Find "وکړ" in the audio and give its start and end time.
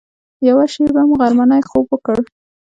1.89-2.17